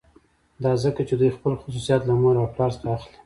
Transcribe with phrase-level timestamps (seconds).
[0.63, 3.17] دا ځکه چې دوی خپل خصوصیات له مور او پلار څخه اخلي